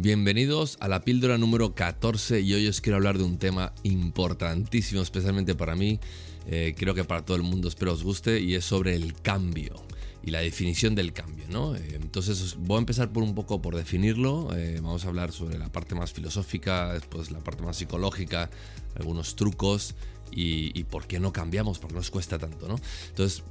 [0.00, 5.02] Bienvenidos a la píldora número 14 y hoy os quiero hablar de un tema importantísimo,
[5.02, 5.98] especialmente para mí,
[6.46, 9.74] eh, creo que para todo el mundo, espero os guste, y es sobre el cambio
[10.22, 11.74] y la definición del cambio, ¿no?
[11.74, 15.58] Eh, entonces voy a empezar por un poco por definirlo, eh, vamos a hablar sobre
[15.58, 18.50] la parte más filosófica, después la parte más psicológica,
[18.94, 19.96] algunos trucos
[20.30, 22.76] y, por qué no cambiamos, por qué nos cuesta tanto, ¿no?
[23.08, 23.42] Entonces,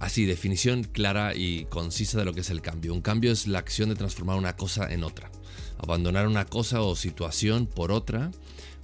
[0.00, 2.92] así, definición clara y concisa de lo que es el cambio.
[2.92, 5.30] Un cambio es la acción de transformar una cosa en otra,
[5.78, 8.30] abandonar una cosa o situación por otra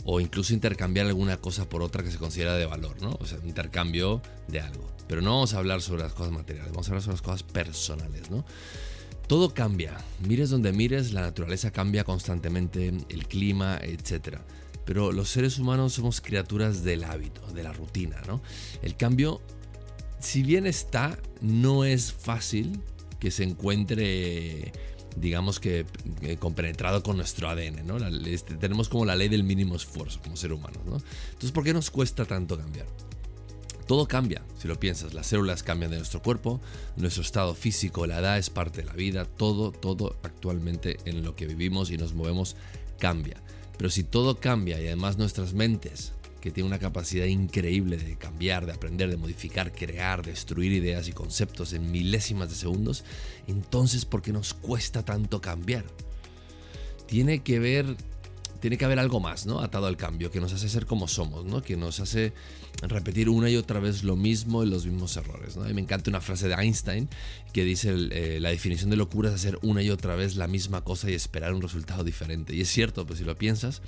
[0.04, 3.16] o incluso intercambiar alguna cosa por otra que se considera de valor, ¿no?
[3.20, 4.88] O sea, intercambio de algo.
[5.08, 7.42] Pero no vamos a hablar sobre las cosas materiales, vamos a hablar sobre las cosas
[7.42, 8.44] personales, ¿no?
[9.26, 9.96] Todo cambia.
[10.26, 14.38] Mires donde mires, la naturaleza cambia constantemente, el clima, etc.
[14.84, 18.42] Pero los seres humanos somos criaturas del hábito, de la rutina, ¿no?
[18.82, 19.40] El cambio,
[20.18, 22.80] si bien está, no es fácil
[23.20, 24.72] que se encuentre
[25.16, 25.86] digamos que
[26.22, 27.96] eh, compenetrado con nuestro ADN, ¿no?
[28.26, 30.98] Este, tenemos como la ley del mínimo esfuerzo como ser humanos, ¿no?
[31.26, 32.86] Entonces, ¿por qué nos cuesta tanto cambiar?
[33.86, 36.60] Todo cambia, si lo piensas, las células cambian de nuestro cuerpo,
[36.96, 41.34] nuestro estado físico, la edad es parte de la vida, todo, todo actualmente en lo
[41.34, 42.54] que vivimos y nos movemos
[43.00, 43.42] cambia.
[43.76, 48.66] Pero si todo cambia y además nuestras mentes que tiene una capacidad increíble de cambiar,
[48.66, 53.04] de aprender, de modificar, crear, destruir ideas y conceptos en milésimas de segundos,
[53.46, 55.84] entonces ¿por qué nos cuesta tanto cambiar?
[57.06, 57.96] Tiene que ver
[58.60, 59.60] tiene que haber algo más, ¿no?
[59.60, 61.62] Atado al cambio, que nos hace ser como somos, ¿no?
[61.62, 62.34] Que nos hace
[62.82, 65.68] repetir una y otra vez lo mismo y los mismos errores, ¿no?
[65.68, 67.08] Y me encanta una frase de Einstein
[67.52, 70.82] que dice eh, la definición de locura es hacer una y otra vez la misma
[70.82, 72.54] cosa y esperar un resultado diferente.
[72.54, 73.82] Y es cierto, pues si lo piensas,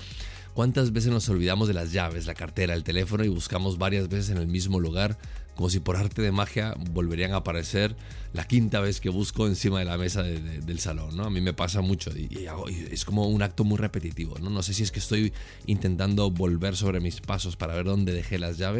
[0.55, 4.28] ¿Cuántas veces nos olvidamos de las llaves, la cartera, el teléfono y buscamos varias veces
[4.28, 5.16] en el mismo lugar,
[5.55, 7.97] como si por arte de magia volverían a aparecer
[8.34, 11.19] la quinta vez que busco encima de la mesa del salón?
[11.20, 12.47] A mí me pasa mucho y,
[12.91, 14.38] es como un acto muy repetitivo.
[14.41, 14.50] ¿no?
[14.50, 15.33] no sé si es que estoy
[15.64, 18.72] intentando volver sobre mis pasos para ver dónde dejé las llaves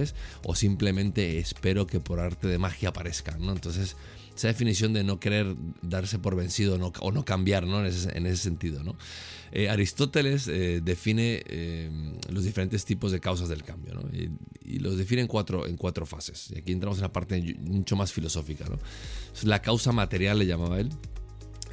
[0.45, 3.41] o simplemente espero que por arte de magia aparezcan.
[3.41, 3.53] ¿no?
[3.53, 3.97] Entonces,
[4.37, 7.81] esa definición de no querer darse por vencido o no cambiar ¿no?
[7.81, 8.83] En, ese, sentido.
[8.83, 8.97] ¿no?
[9.53, 11.91] Eh, Aristóteles eh, define eh,
[12.31, 14.31] los diferentes tipos de causas del cambio y,
[14.79, 16.51] los define en cuatro, en cuatro fases.
[16.51, 18.65] Y aquí entramos en la parte mucho más filosófica.
[18.65, 18.79] ¿no?
[19.43, 20.89] La causa material le llamaba él.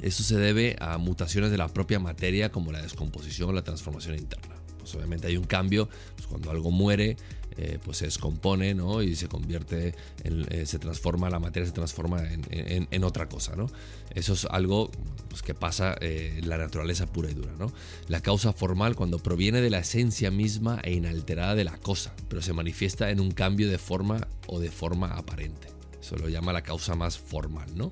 [0.01, 4.15] Eso se debe a mutaciones de la propia materia como la descomposición o la transformación
[4.17, 4.55] interna.
[4.79, 7.17] Pues obviamente hay un cambio, pues cuando algo muere,
[7.61, 9.01] eh, pues se descompone ¿no?
[9.01, 9.93] y se convierte,
[10.23, 13.57] en, eh, se transforma, la materia se transforma en, otra cosa.
[13.57, 13.67] ¿no?
[14.15, 14.89] Eso es algo
[15.27, 17.51] pues, que pasa eh, en la naturaleza pura y dura.
[17.59, 17.73] ¿no?
[18.07, 22.41] La causa formal cuando proviene de la esencia misma e inalterada de la cosa, pero
[22.41, 25.67] se manifiesta en un cambio de forma o de forma aparente.
[25.99, 27.67] Eso lo llama la causa más formal.
[27.75, 27.91] ¿no?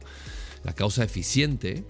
[0.64, 1.84] La causa eficiente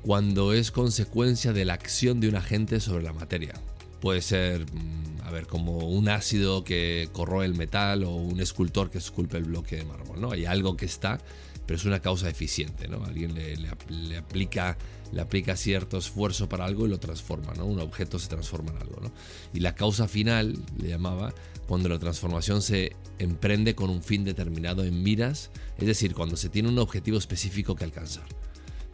[0.00, 3.52] cuando es consecuencia de la acción de un agente sobre la materia.
[4.00, 8.90] Puede ser mm, a ver, como un ácido que corroe el metal o un escultor
[8.90, 10.30] que esculpe el bloque de mármol, ¿no?
[10.30, 11.18] Hay algo que está,
[11.66, 13.04] pero es una causa eficiente, ¿no?
[13.04, 14.78] Alguien le, aplica,
[15.12, 17.66] le aplica cierto esfuerzo para algo y lo transforma, ¿no?
[17.66, 19.10] Un objeto se transforma en algo, ¿no?
[19.52, 21.34] Y la causa final, le llamaba,
[21.66, 26.50] cuando la transformación se emprende con un fin determinado en miras, es decir, cuando se
[26.50, 28.26] tiene un objetivo específico que alcanzar.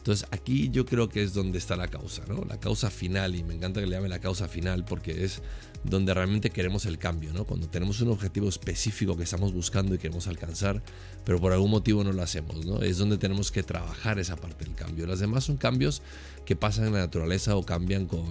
[0.03, 2.43] Entonces aquí yo creo que es donde está la causa, ¿no?
[2.43, 5.41] La causa final, y me encanta que le llame la causa final porque es
[5.85, 7.45] donde realmente queremos el cambio, ¿no?
[7.45, 10.83] Cuando tenemos un objetivo específico que estamos buscando y queremos alcanzar,
[11.23, 12.81] pero por algún motivo no lo hacemos, ¿no?
[12.81, 15.07] Es donde tenemos que trabajar esa parte del cambio.
[15.07, 16.01] Las demás son cambios
[16.45, 18.25] que pasan en la naturaleza o cambian con,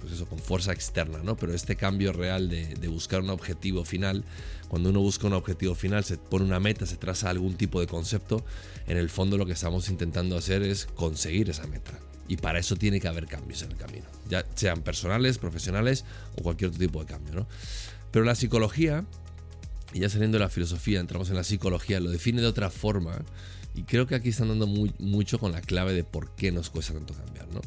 [0.00, 1.36] pues eso, con fuerza externa, ¿no?
[1.36, 4.24] Pero este cambio real de, de buscar un objetivo final,
[4.68, 7.86] cuando uno busca un objetivo final, se pone una meta, se traza algún tipo de
[7.86, 8.44] concepto,
[8.86, 11.98] en el fondo lo que estamos intentando hacer es conseguir esa meta.
[12.26, 16.04] Y para eso tiene que haber cambios en el camino, ya sean personales, profesionales
[16.36, 17.34] o cualquier otro tipo de cambio.
[17.34, 17.46] ¿no?
[18.10, 19.04] Pero la psicología,
[19.92, 23.22] y ya saliendo de la filosofía, entramos en la psicología, lo define de otra forma.
[23.74, 26.94] Y creo que aquí están dando mucho con la clave de por qué nos cuesta
[26.94, 27.48] tanto cambiar.
[27.52, 27.60] ¿no?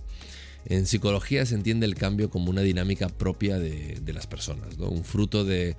[0.66, 4.88] En psicología se entiende el cambio como una dinámica propia de, de las personas, ¿no?
[4.88, 5.76] un fruto de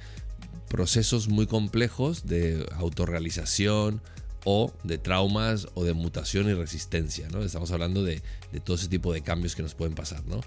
[0.69, 4.01] procesos muy complejos de autorrealización,
[4.45, 7.29] o de traumas o de mutación y resistencia.
[7.31, 7.43] ¿no?
[7.43, 8.23] Estamos hablando de,
[8.65, 10.25] todo ese tipo de cambios que nos pueden pasar.
[10.27, 10.41] ¿no?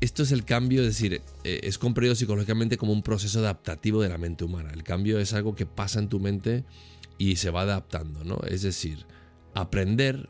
[0.00, 4.08] Esto es el cambio, es decir, eh, es comprendido psicológicamente como un proceso adaptativo de
[4.08, 4.70] la mente humana.
[4.72, 6.64] El cambio es algo que pasa en tu mente
[7.16, 8.24] y se va adaptando.
[8.24, 8.40] ¿no?
[8.46, 9.06] Es decir,
[9.54, 10.28] aprender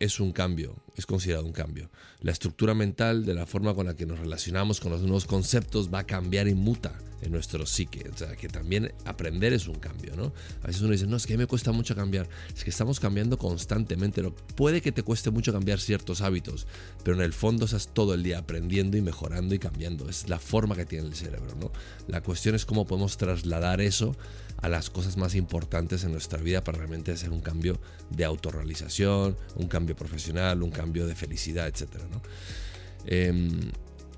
[0.00, 0.74] es un cambio.
[0.96, 1.90] es considerado un cambio.
[2.20, 5.92] La estructura mental de la forma con la que nos relacionamos con los nuevos conceptos
[5.92, 8.08] va a cambiar y muta en nuestro psique.
[8.12, 10.32] O sea, que también aprender es un cambio, ¿no?
[10.62, 12.28] A veces uno dice, no, es que a mí me cuesta mucho cambiar.
[12.54, 14.22] Es que estamos cambiando constantemente.
[14.56, 16.66] Puede que te cueste mucho cambiar ciertos hábitos,
[17.04, 20.08] pero en el fondo estás todo el día aprendiendo y mejorando y cambiando.
[20.08, 21.72] Es la forma que tiene el cerebro, ¿no?
[22.08, 24.16] La cuestión es cómo podemos trasladar eso
[24.62, 27.78] a las cosas más importantes en nuestra vida para realmente hacer un cambio
[28.10, 31.88] de autorrealización, un cambio profesional, un cambio de felicidad, etc.
[33.06, 33.70] Em,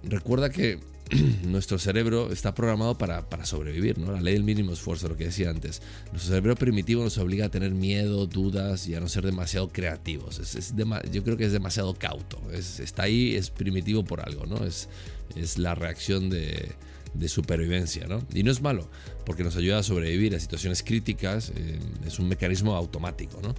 [0.03, 0.81] recuerda que
[1.45, 4.13] nuestro cerebro está programado para, sobrevivir, ¿no?
[4.13, 5.83] La ley del mínimo esfuerzo, lo que decía antes.
[6.11, 10.39] Nuestro cerebro primitivo nos obliga a tener miedo, dudas y a no ser demasiado creativos.
[10.39, 10.75] Es,
[11.13, 12.41] yo creo que es demasiado cauto.
[12.53, 14.65] está ahí, es primitivo por algo, ¿no?
[14.65, 14.89] Es,
[15.37, 16.75] es la reacción de,
[17.15, 18.23] de supervivencia, ¿no?
[18.35, 18.89] Y no es malo,
[19.25, 23.55] porque nos ayuda a sobrevivir a situaciones críticas, eh, es un mecanismo automático, ¿no?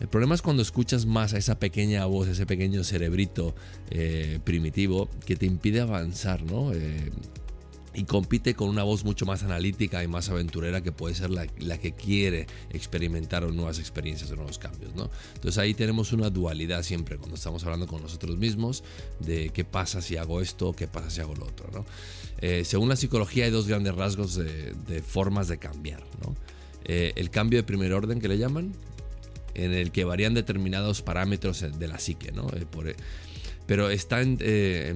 [0.00, 3.54] El problema es cuando escuchas más a esa pequeña voz, ese pequeño cerebrito
[3.90, 6.72] eh, primitivo que te impide avanzar, ¿no?
[6.72, 7.12] Eh,
[7.94, 11.46] y compite con una voz mucho más analítica y más aventurera que puede ser la,
[11.46, 14.94] que quiere experimentar nuevas experiencias o nuevos cambios.
[14.94, 15.10] ¿no?
[15.34, 18.82] Entonces ahí tenemos una dualidad siempre cuando estamos hablando con nosotros mismos
[19.20, 21.68] de qué pasa si hago esto, qué pasa si hago lo otro.
[21.72, 21.84] ¿no?
[22.38, 26.02] Eh, según la psicología hay dos grandes rasgos de, formas de cambiar.
[26.22, 26.34] ¿no?
[26.86, 28.74] el cambio de primer orden que le llaman,
[29.54, 32.48] en el que varían determinados parámetros de la psique, ¿no?
[32.50, 32.94] Eh, eh,
[33.66, 34.94] pero está eh,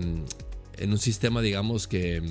[0.77, 2.23] en, un sistema, digamos, que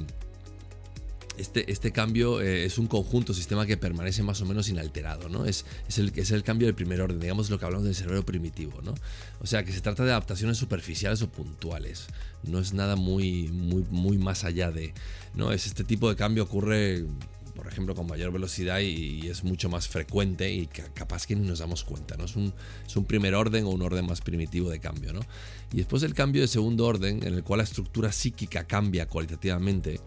[1.37, 5.45] este, este cambio es un conjunto, sistema que permanece más o menos inalterado, ¿no?
[5.45, 8.23] Es, es, el, es el cambio del primer orden, digamos lo que hablamos del cerebro
[8.25, 8.95] primitivo, ¿no?
[9.39, 12.07] O sea, que se trata de adaptaciones superficiales o puntuales,
[12.43, 14.93] no es nada muy, muy, muy más allá de,
[15.35, 15.51] ¿no?
[15.51, 17.05] Es este tipo de cambio ocurre
[17.57, 21.57] por ejemplo, con mayor velocidad y, es mucho más frecuente y capaz que ni nos
[21.57, 22.25] damos cuenta, ¿no?
[22.25, 22.53] Es un,
[22.85, 25.21] es un, primer orden o un orden más primitivo de cambio, ¿no?
[25.73, 29.99] Y después el cambio de segundo orden, en el cual la estructura psíquica cambia cualitativamente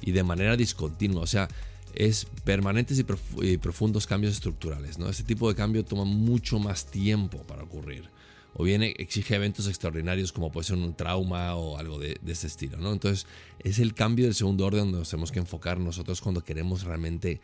[0.00, 1.48] y de manera discontinua, o sea,
[1.94, 3.02] es permanentes
[3.42, 5.08] y, profundos cambios estructurales, ¿no?
[5.08, 8.08] Este tipo de cambio toma mucho más tiempo para ocurrir
[8.54, 12.48] o bien exige eventos extraordinarios como puede ser un trauma o algo de, de este
[12.48, 12.78] estilo.
[12.78, 12.92] ¿no?
[12.92, 13.26] Entonces
[13.60, 17.40] es el cambio del segundo orden donde nos tenemos que enfocar nosotros cuando queremos realmente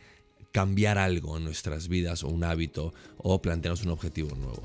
[0.51, 4.63] cambiar algo en nuestras vidas o un hábito o plantearnos un objetivo nuevo.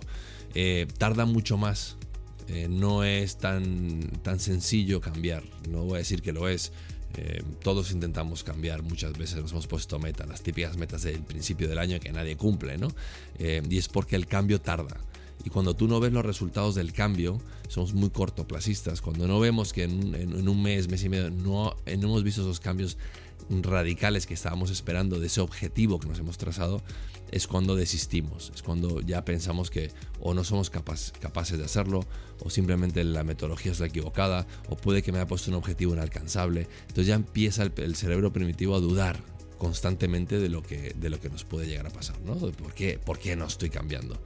[0.54, 1.96] Eh, tarda mucho más,
[2.48, 6.72] eh, no es tan, tan sencillo cambiar, no voy a decir que lo es.
[7.16, 11.68] Eh, todos intentamos cambiar, muchas veces nos hemos puesto metas, las típicas metas del principio
[11.68, 12.88] del año que nadie cumple, ¿no?
[13.38, 14.96] y es porque el cambio tarda.
[15.44, 19.00] Y cuando tú no ves los resultados del cambio, somos muy cortoplacistas.
[19.00, 22.98] Cuando no vemos que en, un mes, mes y medio, no, hemos visto esos cambios
[23.48, 26.82] radicales que estábamos esperando de ese objetivo que nos hemos trazado,
[27.30, 28.52] es cuando desistimos.
[28.54, 29.90] Es cuando ya pensamos que
[30.20, 32.04] o no somos capaces de hacerlo,
[32.42, 35.94] o simplemente la metodología es la equivocada, o puede que me haya puesto un objetivo
[35.94, 36.68] inalcanzable.
[36.82, 39.20] Entonces ya empieza el, cerebro primitivo a dudar
[39.58, 42.34] constantemente de lo que, de lo que nos puede llegar a pasar, ¿no?
[42.34, 44.18] ¿Por qué, ¿Por qué no estoy cambiando?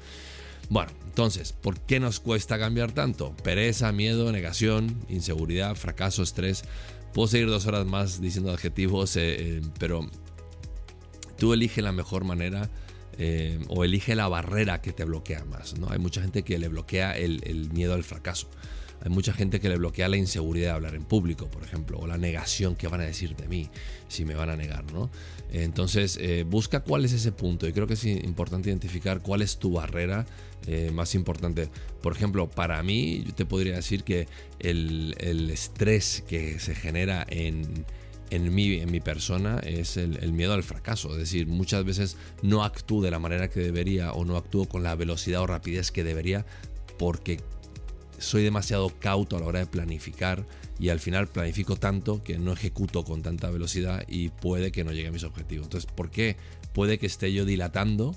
[0.70, 3.36] Bueno, entonces, ¿por qué nos cuesta cambiar tanto?
[3.42, 6.64] Pereza, miedo, negación, inseguridad, fracaso, estrés.
[7.12, 10.08] Puedo seguir dos horas más diciendo adjetivos, eh, eh, pero
[11.38, 12.70] tú elige la mejor manera
[13.18, 15.78] eh, o elige la barrera que te bloquea más.
[15.78, 15.88] ¿no?
[15.90, 18.48] Hay mucha gente que le bloquea el miedo al fracaso.
[19.02, 22.06] Hay mucha gente que le bloquea la inseguridad de hablar en público, por ejemplo, o
[22.06, 23.68] la negación que van a decir de mí
[24.08, 25.10] si me van a negar, ¿no?
[25.52, 27.68] Entonces, eh, busca cuál es ese punto.
[27.68, 30.26] Y creo que es importante identificar cuál es tu barrera
[30.66, 31.68] eh, más importante.
[32.00, 34.26] Por ejemplo, para mí, yo te podría decir que
[34.58, 35.14] el,
[35.50, 37.84] estrés que se genera en,
[38.30, 41.12] en mi, en mi persona es el, el, miedo al fracaso.
[41.12, 44.82] Es decir, muchas veces no actúo de la manera que debería o no actúo con
[44.82, 46.46] la velocidad o rapidez que debería
[46.98, 47.40] porque
[48.24, 50.46] soy demasiado cauto a la hora de planificar
[50.78, 54.92] y al final planifico tanto que no ejecuto con tanta velocidad y puede que no
[54.92, 55.66] llegue a mis objetivos.
[55.66, 56.36] Entonces, ¿por qué?
[56.72, 58.16] Puede que esté yo dilatando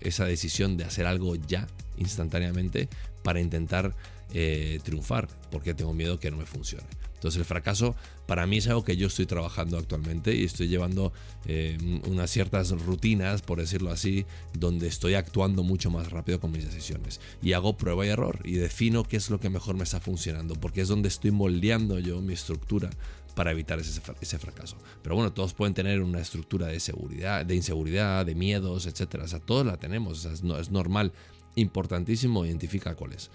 [0.00, 1.66] esa decisión de hacer algo ya,
[1.98, 2.88] instantáneamente,
[3.22, 3.94] para intentar
[4.32, 6.86] eh, triunfar, porque tengo miedo que no me funcione.
[7.20, 7.94] Entonces el fracaso
[8.26, 11.12] para mí es algo que yo estoy trabajando actualmente y estoy llevando
[11.44, 11.76] eh,
[12.08, 14.24] unas ciertas rutinas, por decirlo así,
[14.54, 17.20] donde estoy actuando mucho más rápido con mis decisiones.
[17.42, 20.54] Y hago prueba y error y defino qué es lo que mejor me está funcionando,
[20.54, 22.88] porque es donde estoy moldeando yo mi estructura
[23.34, 24.78] para evitar ese, fracaso.
[25.02, 29.24] Pero bueno, todos pueden tener una estructura de seguridad, de inseguridad, de miedos, etcétera.
[29.24, 31.12] O sea, todos la tenemos, es, es, normal,
[31.54, 33.30] importantísimo, identifica cuáles.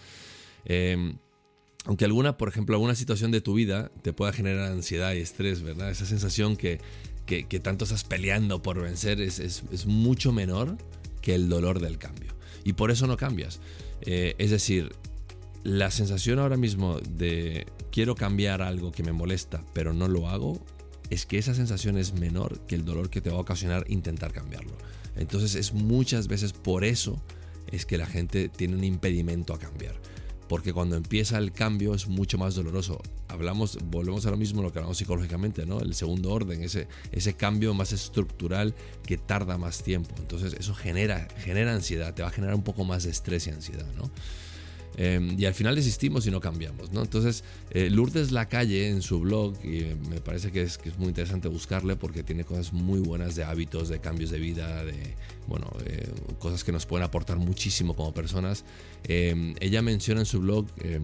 [0.65, 1.13] Eh,
[1.85, 5.61] aunque alguna, por ejemplo, alguna situación de tu vida te pueda generar ansiedad y estrés,
[5.61, 5.91] ¿verdad?
[5.91, 6.79] Esa sensación que,
[7.25, 10.77] que, tanto estás peleando por vencer es, es, mucho menor
[11.21, 12.33] que el dolor del cambio.
[12.63, 13.59] Y por eso no cambias.
[14.01, 14.93] Eh, es decir,
[15.63, 20.59] la sensación ahora mismo de quiero cambiar algo que me molesta, pero no lo hago,
[21.11, 24.33] es que esa sensación es menor que el dolor que te va a ocasionar intentar
[24.33, 24.73] cambiarlo.
[25.15, 27.21] Entonces es muchas veces por eso
[27.71, 29.95] es que la gente tiene un impedimento a cambiar.
[30.47, 33.01] Porque cuando empieza el cambio es mucho más doloroso.
[33.27, 35.79] Hablamos, volvemos a lo mismo lo que hablamos psicológicamente, ¿no?
[35.79, 38.75] El segundo orden, ese, ese cambio más estructural
[39.05, 40.13] que tarda más tiempo.
[40.19, 43.49] Entonces eso genera, genera ansiedad, te va a generar un poco más de estrés y
[43.49, 44.11] ansiedad, ¿no?
[44.97, 46.91] Em, y al final desistimos y no cambiamos.
[46.91, 47.01] ¿no?
[47.01, 51.09] Entonces, eh, Lourdes Lacalle en su blog, y me parece que es, que es, muy
[51.09, 55.15] interesante buscarle porque tiene cosas muy buenas de hábitos, de cambios de vida, de
[55.47, 56.07] bueno, eh,
[56.39, 58.63] cosas que nos pueden aportar muchísimo como personas.
[59.03, 61.03] Em, ella menciona en su blog em,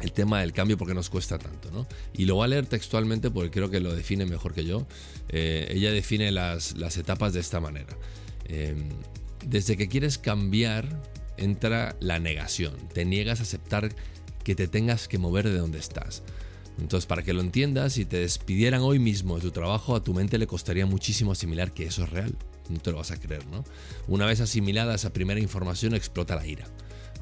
[0.00, 1.86] el tema del cambio porque nos cuesta tanto, ¿no?
[2.12, 4.86] Y lo voy a leer textualmente porque creo que lo define mejor que yo.
[5.28, 7.96] Eh, ella define las, las, etapas de esta manera.
[9.46, 10.88] desde que quieres cambiar,
[11.38, 12.74] entra la negación.
[12.92, 13.94] Te niegas a aceptar
[14.44, 16.22] que te tengas que mover de donde estás.
[16.78, 20.12] Entonces, para que lo entiendas, si te despidieran hoy mismo de tu trabajo, a tu
[20.12, 22.36] mente le costaría muchísimo asimilar que eso es real.
[22.68, 23.64] No te lo vas a creer, ¿no?
[24.08, 26.66] Una vez asimilada esa primera información, explota la ira.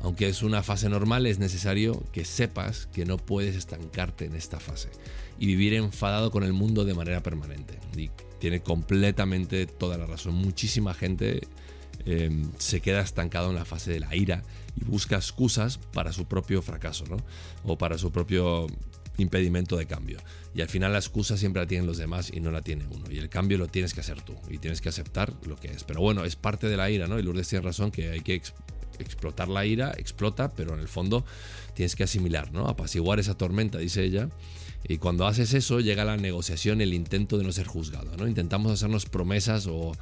[0.02, 4.60] Aunque es una fase normal, es necesario que sepas que no puedes estancarte en esta
[4.60, 4.90] fase
[5.38, 7.78] y vivir enfadado con el mundo de manera permanente.
[7.96, 10.34] Y tiene completamente toda la razón.
[10.34, 11.46] Muchísima gente
[12.06, 14.42] Em, se queda estancado en la fase de la ira
[14.76, 17.16] y busca excusas para su propio fracaso, ¿no?
[17.64, 18.66] O para su propio
[19.16, 20.18] impedimento de cambio.
[20.54, 23.10] Y al final la excusa siempre la tienen los demás y no la tiene uno.
[23.10, 25.84] Y el cambio lo tienes que hacer tú y tienes que aceptar lo que es.
[25.84, 27.18] Pero bueno, es parte de la ira, ¿no?
[27.18, 28.34] Y Lourdes tiene razón que hay que
[28.98, 31.24] explotar la ira, explota, pero en el fondo
[31.74, 32.68] tienes que asimilar, ¿no?
[32.68, 34.28] Apaciguar esa tormenta, dice ella,
[34.86, 38.14] y cuando haces eso, llega la negociación, el intento de no ser juzgado.
[38.18, 38.28] ¿no?
[38.28, 39.92] Intentamos hacernos promesas o,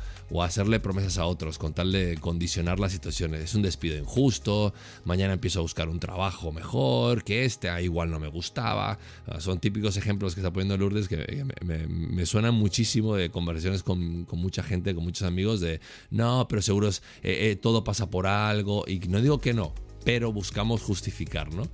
[0.42, 3.42] hacerle promesas a otros con tal de condicionar las situaciones.
[3.42, 8.10] Es un despido injusto, mañana empiezo a buscar un trabajo mejor, que este ah, igual
[8.10, 8.98] no me gustaba.
[9.26, 14.26] Ah, son típicos ejemplos que está poniendo Lourdes que me, suenan muchísimo de conversaciones con,
[14.32, 15.80] mucha gente, con muchos amigos, de
[16.10, 18.81] no, pero seguro es, eh, eh, todo pasa por algo.
[18.86, 19.72] Y no digo que no,
[20.04, 21.64] pero buscamos justificar, ¿no?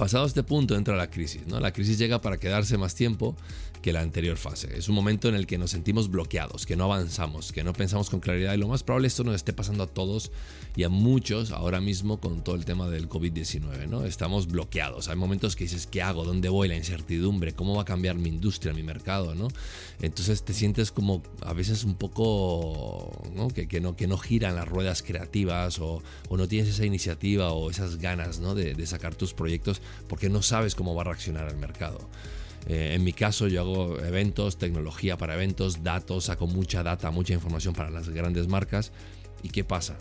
[0.00, 1.46] Pasado este punto entra la crisis.
[1.46, 1.60] ¿no?
[1.60, 3.36] La crisis llega para quedarse más tiempo
[3.82, 4.76] que la anterior fase.
[4.76, 8.08] Es un momento en el que nos sentimos bloqueados, que no avanzamos, que no pensamos
[8.08, 10.32] con claridad y lo más probable esto nos esté pasando a todos
[10.76, 14.04] y a muchos ahora mismo con todo el tema del COVID-19, ¿no?
[14.04, 15.08] Estamos bloqueados.
[15.08, 16.24] Hay momentos que dices, ¿qué hago?
[16.24, 16.68] ¿Dónde voy?
[16.68, 19.48] La incertidumbre, ¿cómo va a cambiar mi industria, mi mercado, ¿no?
[20.00, 23.48] Entonces te sientes como a veces un poco, ¿no?
[23.48, 27.52] Que, que no, que no giran las ruedas creativas o, o, no tienes esa iniciativa
[27.52, 28.54] o esas ganas, ¿no?
[28.54, 31.98] De, de sacar tus proyectos porque no sabes cómo va a reaccionar el mercado.
[32.66, 37.32] Eh, en mi caso yo hago eventos, tecnología para eventos, datos, saco mucha data, mucha
[37.32, 38.92] información para las grandes marcas.
[39.42, 39.96] ¿Y qué pasa?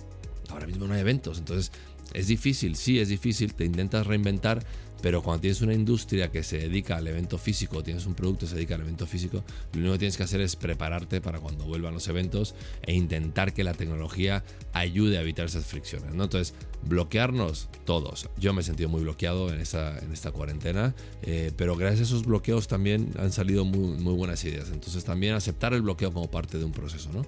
[0.49, 1.71] Ahora mismo no hay eventos, entonces
[2.13, 4.63] es difícil, sí es difícil, te intentas reinventar,
[5.01, 8.49] pero cuando tienes una industria que se dedica al evento físico, tienes un producto que
[8.49, 11.65] se dedica al evento físico, lo único que tienes que hacer es prepararte para cuando
[11.65, 16.13] vuelvan los eventos e intentar que la tecnología ayude a evitar esas fricciones.
[16.13, 16.25] ¿no?
[16.25, 18.29] Entonces, bloquearnos todos.
[18.37, 22.03] Yo me he sentido muy bloqueado en esta, en esta cuarentena, eh, pero gracias a
[22.03, 24.69] esos bloqueos también han salido muy, muy, buenas ideas.
[24.71, 27.09] Entonces, también aceptar el bloqueo como parte de un proceso.
[27.13, 27.25] ¿no?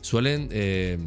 [0.00, 0.48] Suelen...
[0.50, 0.98] Eh,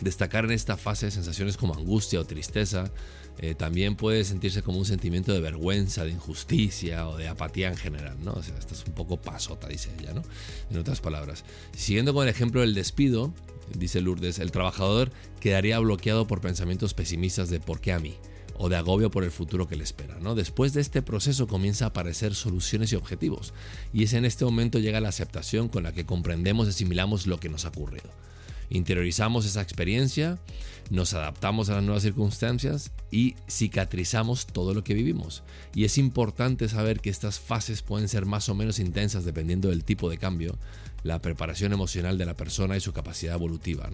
[0.00, 2.90] destacar en esta fase sensaciones como angustia o tristeza,
[3.38, 7.76] eh, también puede sentirse como un sentimiento de vergüenza, de injusticia o de apatía en
[7.76, 8.32] general, ¿no?
[8.32, 10.22] O sea, es un poco pasota, dice ella, ¿no?
[10.70, 11.44] En otras palabras.
[11.76, 13.32] Siguiendo con el ejemplo del despido,
[13.76, 15.10] dice Lourdes, el trabajador
[15.40, 18.14] quedaría bloqueado por pensamientos pesimistas de ¿por qué a mí?
[18.56, 20.16] o de agobio por el futuro que le espera.
[20.20, 20.36] ¿no?
[20.36, 23.52] Después de este proceso comienza a aparecer soluciones y objetivos,
[23.92, 27.40] y es en este momento llega la aceptación con la que comprendemos y asimilamos lo
[27.40, 28.10] que nos ha ocurrido
[28.70, 30.38] interiorizamos esa experiencia,
[30.90, 35.42] nos adaptamos a las nuevas circunstancias y cicatrizamos todo lo que vivimos.
[35.74, 39.84] Y es importante saber que estas fases pueden ser más o menos intensas dependiendo del
[39.84, 40.58] tipo de cambio,
[41.02, 43.88] la preparación emocional de la persona y su capacidad evolutiva.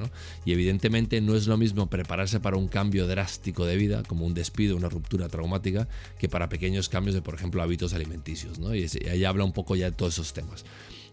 [0.45, 4.35] Y evidentemente no es lo mismo prepararse para un cambio drástico de vida, como un
[4.35, 8.59] despido, una ruptura traumática, que para pequeños cambios de, por ejemplo, hábitos alimenticios.
[8.59, 8.75] ¿no?
[8.75, 10.65] Y ahí habla un poco ya de todos esos temas.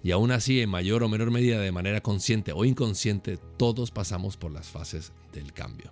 [0.04, 4.38] Y aún así, en mayor o menor medida, de manera consciente o inconsciente, todos pasamos
[4.38, 5.92] por las fases del cambio.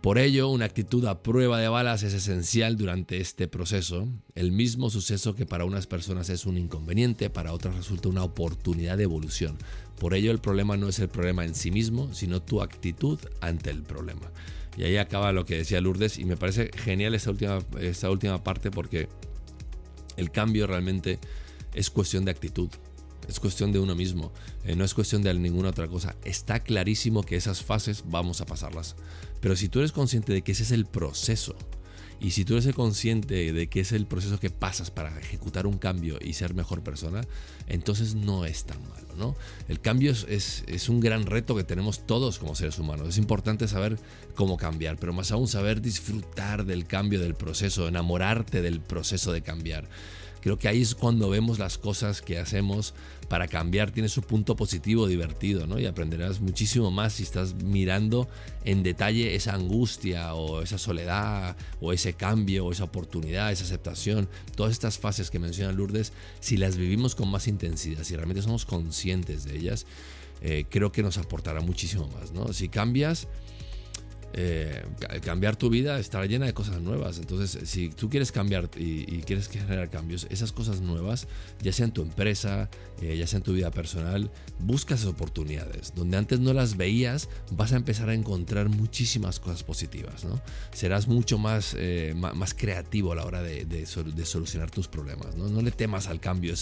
[0.00, 4.06] Por ello, una actitud a prueba de balas es esencial durante este proceso.
[4.36, 8.96] El mismo suceso que para unas personas es un inconveniente, para otras resulta una oportunidad
[8.96, 9.58] de evolución.
[9.98, 13.70] Por ello, el problema no es el problema en sí mismo, sino tu actitud ante
[13.70, 14.30] el problema.
[14.76, 18.44] Y ahí acaba lo que decía Lourdes y me parece genial esta última, esta última
[18.44, 19.08] parte porque
[20.16, 21.18] el cambio realmente
[21.74, 22.70] es cuestión de actitud
[23.28, 24.32] es cuestión de uno mismo,
[24.64, 26.16] eh, no es cuestión de ninguna otra cosa.
[26.24, 28.96] Está clarísimo que esas fases vamos a pasarlas.
[29.40, 31.54] Pero si tú eres consciente de que ese es el proceso,
[32.20, 35.78] Y si tú eres consciente de que es el proceso que pasas para ejecutar un
[35.78, 37.20] cambio y ser mejor persona,
[37.68, 39.36] entonces no es tan malo, ¿no?
[39.68, 43.08] El cambio es, es, un gran reto que tenemos todos como seres humanos.
[43.08, 44.00] Es importante saber
[44.34, 49.42] cómo cambiar, pero más aún saber disfrutar del cambio, del proceso, enamorarte del proceso de
[49.42, 49.88] cambiar.
[50.40, 52.94] Creo que ahí es cuando vemos las cosas que hacemos
[53.28, 53.90] para cambiar.
[53.90, 55.78] Tiene su punto positivo, divertido, ¿no?
[55.78, 58.28] Y aprenderás muchísimo más si estás mirando
[58.64, 64.28] en detalle esa angustia o esa soledad o ese cambio o esa oportunidad, esa aceptación.
[64.54, 68.64] Todas estas fases que menciona Lourdes, si las vivimos con más intensidad, si realmente somos
[68.64, 69.86] conscientes de ellas,
[70.40, 72.52] eh, creo que nos aportará muchísimo más, ¿no?
[72.52, 73.28] Si cambias
[74.34, 74.84] eh,
[75.24, 77.18] cambiar tu vida estará llena de cosas nuevas.
[77.18, 81.26] Entonces, si tú quieres cambiar y, quieres generar cambios, esas cosas nuevas,
[81.62, 82.68] ya sea en tu empresa,
[83.00, 85.92] eh, ya sea en tu vida personal, buscas oportunidades.
[85.94, 90.24] Donde antes no las veías, vas a empezar a encontrar muchísimas cosas positivas.
[90.24, 90.40] ¿no?
[90.72, 95.36] Serás mucho más, eh, más creativo a la hora de, de, solucionar tus problemas.
[95.36, 95.48] ¿no?
[95.48, 96.54] no le temas al cambio.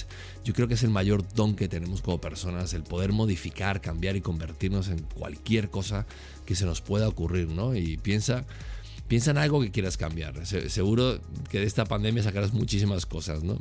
[0.44, 4.16] yo creo que es el mayor don que tenemos como personas, el poder modificar, cambiar
[4.16, 6.06] y convertirnos en cualquier cosa
[6.46, 7.74] que se nos pueda ocurrir, ¿no?
[7.74, 8.44] Y piensa,
[9.08, 10.46] piensa en algo que quieras cambiar.
[10.46, 13.58] seguro que de esta pandemia sacarás muchísimas cosas, ¿no?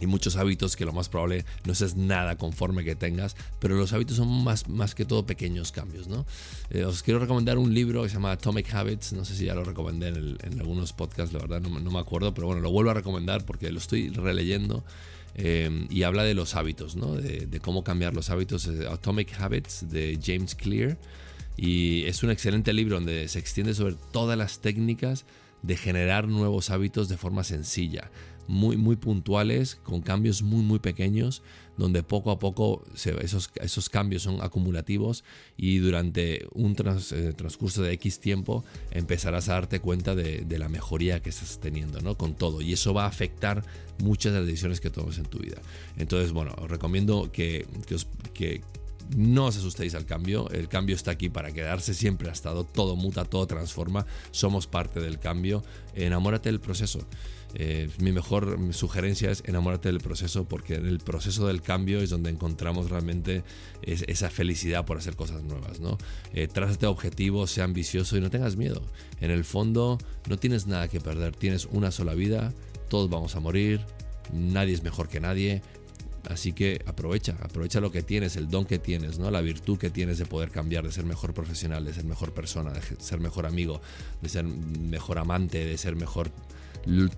[0.00, 3.92] y muchos hábitos que lo más probable no es nada conforme que tengas, pero los
[3.92, 6.26] hábitos son más, más que todo pequeños cambios, ¿no?
[6.70, 9.54] Eh, os quiero recomendar un libro que se llama Atomic Habits, no sé si ya
[9.54, 12.94] lo recomendé en, algunos podcasts, la verdad no, me acuerdo, pero bueno, lo vuelvo a
[12.94, 14.84] recomendar porque lo estoy releyendo
[15.34, 17.14] eh, y habla de los hábitos, ¿no?
[17.14, 20.96] De, de, cómo cambiar los hábitos, Atomic Habits de James Clear.
[21.56, 25.26] Y es un excelente libro donde se extiende sobre todas las técnicas
[25.62, 28.10] de generar nuevos hábitos de forma sencilla,
[28.46, 31.42] muy, muy puntuales, con cambios muy, muy pequeños,
[31.76, 35.24] donde poco a poco esos, esos cambios son acumulativos
[35.56, 41.22] y durante un eh, transcurso de X tiempo empezarás a darte cuenta de, la mejoría
[41.22, 42.18] que estás teniendo ¿no?
[42.18, 42.60] con todo.
[42.60, 43.64] Y eso va a afectar
[44.02, 45.62] muchas de las decisiones que tomes en tu vida.
[45.96, 48.62] Entonces, bueno, os recomiendo que, os, que
[49.16, 52.96] no os asustéis al cambio, el cambio está aquí para quedarse, siempre ha estado, todo
[52.96, 55.62] muta, todo transforma, somos parte del cambio,
[55.94, 57.06] enamórate del proceso.
[57.54, 62.10] Eh, mi mejor sugerencia es enamórate del proceso porque en el proceso del cambio es
[62.10, 63.42] donde encontramos realmente
[63.82, 65.80] esa felicidad por hacer cosas nuevas.
[65.80, 65.98] ¿no?
[66.32, 68.82] Eh, trázate objetivos, sea ambicioso y no tengas miedo.
[69.20, 72.54] En el fondo no tienes nada que perder, tienes una sola vida,
[72.88, 73.80] todos vamos a morir,
[74.32, 75.62] nadie es mejor que nadie,
[76.28, 79.30] Así que aprovecha, aprovecha lo que tienes, el don que tienes, ¿no?
[79.30, 82.72] La virtud que tienes de poder cambiar, de ser mejor profesional, de ser mejor persona,
[82.72, 83.80] de ser mejor amigo,
[84.20, 86.30] de ser mejor amante, de ser mejor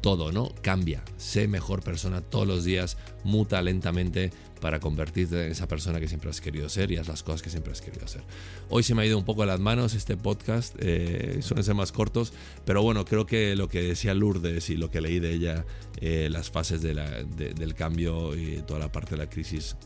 [0.00, 0.52] todo, ¿no?
[0.62, 4.30] Cambia, sé mejor persona todos los días, muta lentamente
[4.62, 7.50] para convertirte en esa persona que siempre has querido ser y haz las cosas que
[7.50, 8.22] siempre has querido hacer.
[8.70, 11.74] Hoy se me ha ido un poco a las manos este podcast, eh, suelen ser
[11.74, 12.32] más cortos,
[12.64, 15.66] pero bueno, creo que lo que decía Lourdes y lo que leí de ella,
[16.00, 19.76] eh, las fases del cambio y toda la parte de la crisis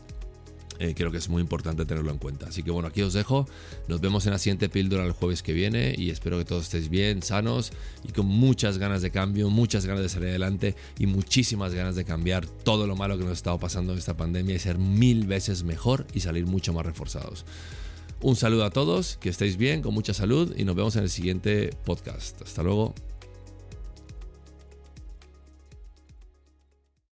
[0.79, 2.47] eh, creo que es muy importante tenerlo en cuenta.
[2.47, 3.47] Así que bueno, aquí os dejo.
[3.87, 6.89] Nos vemos en la siguiente píldora el jueves que viene y espero que todos estéis
[6.89, 7.71] bien, sanos
[8.07, 12.05] y con muchas ganas de cambio, muchas ganas de salir adelante y muchísimas ganas de
[12.05, 15.27] cambiar todo lo malo que nos ha estado pasando en esta pandemia y ser mil
[15.27, 17.45] veces mejor y salir mucho más reforzados.
[18.19, 21.09] Un saludo a todos, que estéis bien, con mucha salud y nos vemos en el
[21.09, 22.41] siguiente podcast.
[22.41, 22.95] Hasta luego.